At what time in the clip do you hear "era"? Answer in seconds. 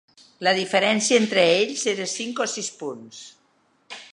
1.93-2.07